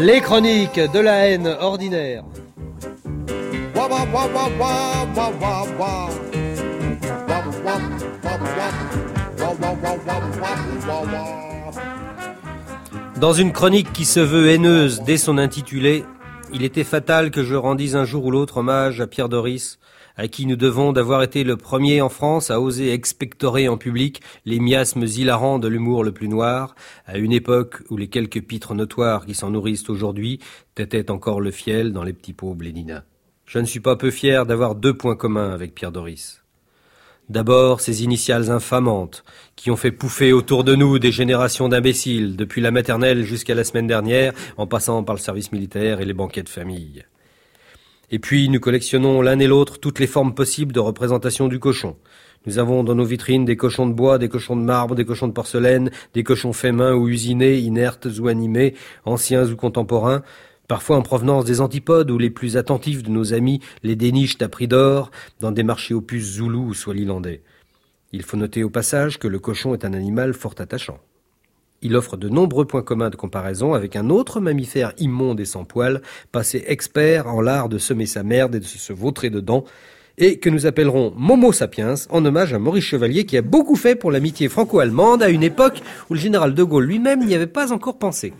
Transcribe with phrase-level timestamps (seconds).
[0.00, 2.22] Les chroniques de la haine ordinaire.
[13.20, 16.04] Dans une chronique qui se veut haineuse dès son intitulé,
[16.52, 19.78] il était fatal que je rendisse un jour ou l'autre hommage à Pierre Doris,
[20.18, 24.20] à qui nous devons d'avoir été le premier en France à oser expectorer en public
[24.44, 26.74] les miasmes hilarants de l'humour le plus noir,
[27.06, 30.40] à une époque où les quelques pitres notoires qui s'en nourrissent aujourd'hui
[30.74, 33.04] têtaient encore le fiel dans les petits pots Blénina.
[33.46, 36.42] Je ne suis pas peu fier d'avoir deux points communs avec Pierre Doris.
[37.28, 39.22] D'abord, ces initiales infamantes,
[39.54, 43.64] qui ont fait pouffer autour de nous des générations d'imbéciles, depuis la maternelle jusqu'à la
[43.64, 47.04] semaine dernière, en passant par le service militaire et les banquets de famille.
[48.10, 51.96] Et puis, nous collectionnons l'un et l'autre toutes les formes possibles de représentation du cochon.
[52.46, 55.28] Nous avons dans nos vitrines des cochons de bois, des cochons de marbre, des cochons
[55.28, 60.22] de porcelaine, des cochons faits main ou usinés, inertes ou animés, anciens ou contemporains,
[60.68, 64.48] parfois en provenance des antipodes où les plus attentifs de nos amis les dénichent à
[64.48, 67.42] prix d'or dans des marchés opus zoulous ou swalilandais.
[68.12, 70.98] Il faut noter au passage que le cochon est un animal fort attachant.
[71.80, 75.64] Il offre de nombreux points communs de comparaison avec un autre mammifère immonde et sans
[75.64, 79.64] poils, passé expert en l'art de semer sa merde et de se vautrer dedans,
[80.18, 83.94] et que nous appellerons Momo Sapiens en hommage à Maurice Chevalier qui a beaucoup fait
[83.94, 87.72] pour l'amitié franco-allemande à une époque où le général de Gaulle lui-même n'y avait pas
[87.72, 88.32] encore pensé.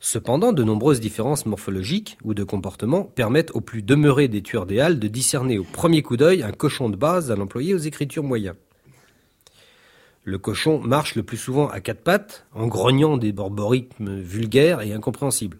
[0.00, 4.80] Cependant, de nombreuses différences morphologiques ou de comportement permettent aux plus demeurés des tueurs des
[4.80, 8.24] Halles de discerner au premier coup d'œil un cochon de base à l'employé aux écritures
[8.24, 8.54] moyens.
[10.28, 14.92] Le cochon marche le plus souvent à quatre pattes, en grognant des borborithmes vulgaires et
[14.92, 15.56] incompréhensibles.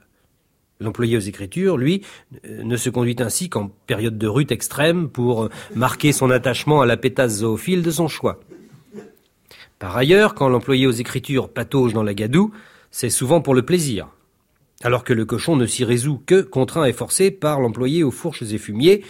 [0.79, 2.03] L'employé aux écritures, lui,
[2.47, 6.99] ne se conduit ainsi qu'en période de rute extrême pour marquer son attachement à la
[6.99, 8.41] pétasse zoophile de son choix.
[9.79, 12.53] Par ailleurs, quand l'employé aux écritures patauge dans la gadoue,
[12.91, 14.09] c'est souvent pour le plaisir
[14.85, 18.43] alors que le cochon ne s'y résout que contraint et forcé par l'employé aux fourches
[18.43, 19.03] et fumiers,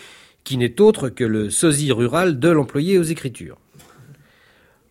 [0.42, 3.58] qui n'est autre que le sosie rural de l'employé aux écritures.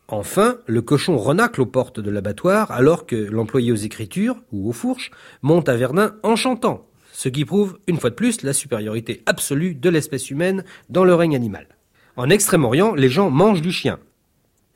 [0.08, 4.74] Enfin, le cochon renacle aux portes de l'abattoir alors que l'employé aux écritures, ou aux
[4.74, 9.24] fourches, monte à Verdun en chantant, ce qui prouve, une fois de plus, la supériorité
[9.26, 11.68] absolue de l'espèce humaine dans le règne animal.
[12.16, 14.00] En Extrême-Orient, les gens mangent du chien.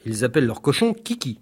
[0.05, 1.39] Ils appellent leur cochon Kiki.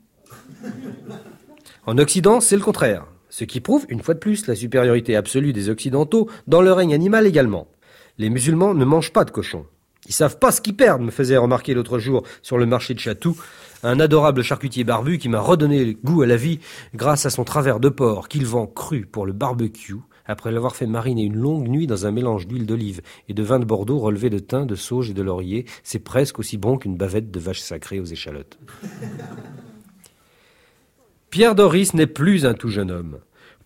[1.85, 5.53] En Occident, c'est le contraire ce qui prouve, une fois de plus, la supériorité absolue
[5.53, 7.67] des Occidentaux dans le règne animal également.
[8.17, 9.65] Les musulmans ne mangent pas de cochon.
[10.07, 12.99] Ils savent pas ce qu'ils perdent, me faisait remarquer l'autre jour sur le marché de
[12.99, 13.37] Chatou
[13.83, 16.59] un adorable charcutier barbu qui m'a redonné goût à la vie
[16.93, 19.95] grâce à son travers de porc qu'il vend cru pour le barbecue
[20.29, 23.57] après l'avoir fait mariner une longue nuit dans un mélange d'huile d'olive et de vin
[23.57, 25.65] de Bordeaux relevé de thym, de sauge et de laurier.
[25.81, 28.59] C'est presque aussi bon qu'une bavette de vache sacrée aux échalotes.
[31.31, 33.19] Pierre Doris n'est plus un tout jeune homme.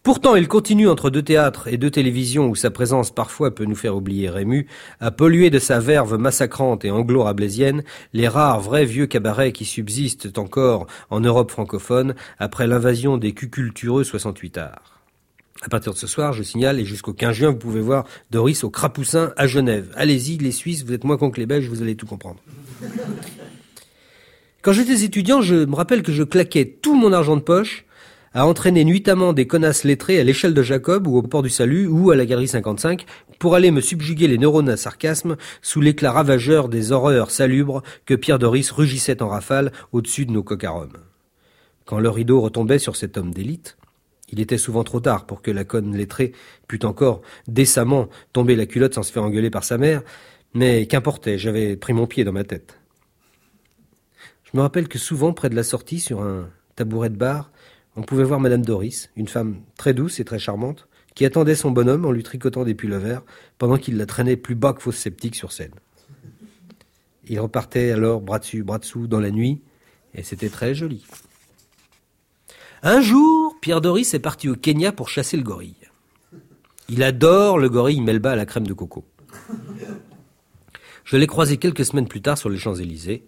[0.04, 3.74] Pourtant, il continue entre deux théâtres et deux télévisions où sa présence parfois peut nous
[3.74, 4.68] faire oublier Rému,
[5.00, 10.38] à polluer de sa verve massacrante et anglo-rablaisienne les rares vrais vieux cabarets qui subsistent
[10.38, 15.00] encore en Europe francophone après l'invasion des cucultureux 68 arts.
[15.62, 18.66] À partir de ce soir, je signale, et jusqu'au 15 juin, vous pouvez voir Doris
[18.66, 19.90] au Crapoussin à Genève.
[19.96, 22.42] Allez-y, les Suisses, vous êtes moins cons que les Belges, vous allez tout comprendre.
[24.62, 27.86] Quand j'étais étudiant, je me rappelle que je claquais tout mon argent de poche
[28.34, 31.88] a entraîné nuitamment des connasses lettrées à l'échelle de Jacob ou au port du Salut
[31.88, 33.06] ou à la galerie 55
[33.38, 38.14] pour aller me subjuguer les neurones à sarcasme sous l'éclat ravageur des horreurs salubres que
[38.14, 40.98] Pierre Doris rugissait en rafale au-dessus de nos cocarums.
[41.86, 43.78] Quand le rideau retombait sur cet homme d'élite,
[44.32, 46.32] il était souvent trop tard pour que la conne lettrée
[46.68, 50.02] pût encore décemment tomber la culotte sans se faire engueuler par sa mère,
[50.56, 52.80] mais qu'importait, j'avais pris mon pied dans ma tête.
[54.44, 57.52] Je me rappelle que souvent, près de la sortie, sur un tabouret de bar,
[57.96, 61.72] on pouvait voir Madame Doris, une femme très douce et très charmante, qui attendait son
[61.72, 63.22] bonhomme en lui tricotant des pulls verts
[63.58, 65.74] pendant qu'il la traînait plus bas que fausse sceptique sur scène.
[67.28, 69.62] Il repartait alors bras dessus, bras dessous dans la nuit,
[70.16, 71.06] et c'était très joli.
[72.82, 75.76] Un jour, Pierre Doris est parti au Kenya pour chasser le gorille.
[76.90, 79.06] Il adore le gorille Melba à la crème de coco.
[81.06, 83.26] Je l'ai croisé quelques semaines plus tard sur les Champs-Élysées.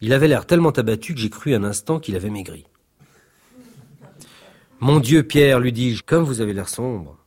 [0.00, 2.66] Il avait l'air tellement abattu que j'ai cru un instant qu'il avait maigri.
[4.80, 7.18] Mon Dieu, Pierre, lui dis-je, comme vous avez l'air sombre.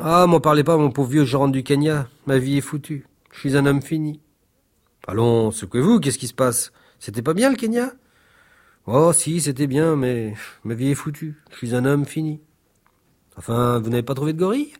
[0.00, 2.08] Ah, m'en parlez pas, mon pauvre vieux, je rentre du Kenya.
[2.26, 3.06] Ma vie est foutue.
[3.32, 4.20] Je suis un homme fini.
[5.06, 6.72] Allons, secouez-vous, qu'est-ce qui se passe?
[6.98, 7.92] C'était pas bien le Kenya?
[8.86, 10.34] Oh, si, c'était bien, mais
[10.64, 11.36] ma vie est foutue.
[11.52, 12.40] Je suis un homme fini.
[13.36, 14.72] Enfin, vous n'avez pas trouvé de gorille?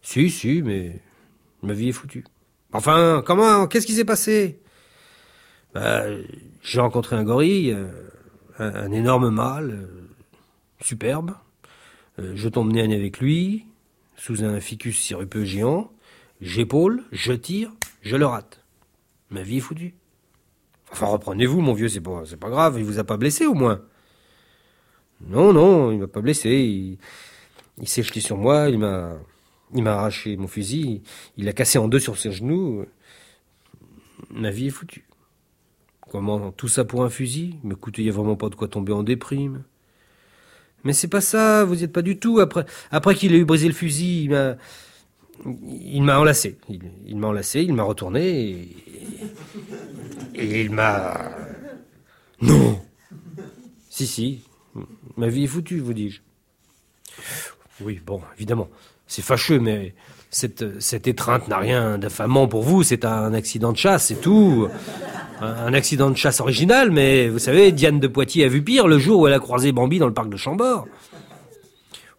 [0.00, 1.00] Si, si, mais
[1.62, 2.24] ma vie est foutue.
[2.72, 4.60] Enfin, comment Qu'est-ce qui s'est passé?
[5.74, 6.04] Bah,
[6.62, 7.88] J'ai rencontré un gorille, euh,
[8.58, 9.88] un, énorme mâle,
[10.84, 11.34] superbe.
[12.18, 13.66] Euh, je tombe nez à nez avec lui,
[14.16, 15.90] sous un ficus sirupeux géant.
[16.40, 17.72] J'épaule, je tire,
[18.02, 18.60] je le rate.
[19.30, 19.94] Ma vie est foutue.
[20.92, 23.82] Enfin, reprenez-vous, mon vieux, c'est pas, grave, il vous a pas blessé au moins.
[25.26, 26.98] Non, non, il m'a pas blessé.
[27.78, 29.14] Il, s'est jeté sur moi, il m'a,
[29.74, 31.02] il m'a arraché mon fusil,
[31.36, 32.84] il l'a cassé en deux sur ses genoux.
[34.30, 35.06] Ma vie est foutue.
[36.10, 37.58] Comment tout ça pour un fusil?
[37.64, 39.64] Mais écoutez, il y a vraiment pas de quoi tomber en déprime.
[40.84, 42.40] Mais c'est pas ça, vous y êtes pas du tout.
[42.90, 44.56] Après, qu'il ait eu brisé le fusil, il m'a,
[45.46, 46.58] il m'a enlacé.
[46.68, 48.68] Il, m'a enlacé, il m'a retourné et,
[50.34, 51.30] et il m'a.
[52.40, 52.80] Non.
[53.88, 54.42] Si si,
[55.16, 56.20] ma vie est foutue, vous dis-je.
[57.80, 58.68] Oui, bon, évidemment,
[59.06, 59.94] c'est fâcheux, mais
[60.30, 62.82] cette, cette étreinte n'a rien d'affamant pour vous.
[62.82, 64.68] C'est un accident de chasse, c'est tout.
[65.40, 68.98] Un, accident de chasse original, mais vous savez, Diane de Poitiers a vu pire le
[68.98, 70.86] jour où elle a croisé Bambi dans le parc de Chambord.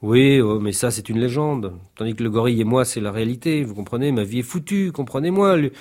[0.01, 1.73] Oui, oh, mais ça, c'est une légende.
[1.95, 3.63] Tandis que le gorille et moi, c'est la réalité.
[3.63, 4.11] Vous comprenez?
[4.11, 5.57] Ma vie est foutue, comprenez-moi.
[5.57, 5.71] Lui,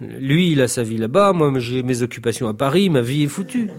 [0.00, 1.32] lui, il a sa vie là-bas.
[1.32, 2.90] Moi, j'ai mes occupations à Paris.
[2.90, 3.70] Ma vie est foutue.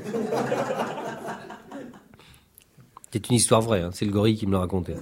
[3.11, 3.81] C'est une histoire vraie.
[3.81, 3.89] Hein.
[3.91, 4.93] C'est le gorille qui me l'a raconté.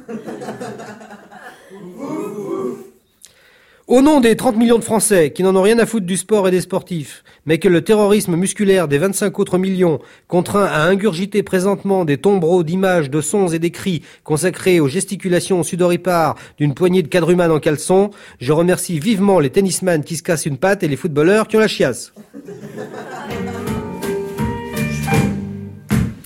[3.91, 6.47] Au nom des 30 millions de Français qui n'en ont rien à foutre du sport
[6.47, 9.99] et des sportifs, mais que le terrorisme musculaire des 25 autres millions
[10.29, 15.61] contraint à ingurgiter présentement des tombereaux d'images, de sons et des cris consacrés aux gesticulations
[15.61, 20.45] sudoripares d'une poignée de quadrumanes en caleçon, je remercie vivement les tennisman qui se cassent
[20.45, 22.13] une patte et les footballeurs qui ont la chiasse.